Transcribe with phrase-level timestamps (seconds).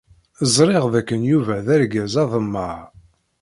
[0.55, 2.79] Ẓriɣ dakken Yuba d argaz aḍemmaɛ.